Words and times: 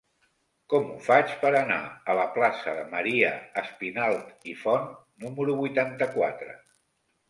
Com 0.73 0.87
ho 0.93 0.95
faig 1.07 1.35
per 1.43 1.51
anar 1.59 1.77
a 1.91 2.17
la 2.21 2.25
plaça 2.39 2.75
de 2.81 2.87
Maria 2.95 3.31
Espinalt 3.65 4.53
i 4.53 4.59
Font 4.67 4.93
número 5.29 5.61
vuitanta-quatre? 5.65 6.63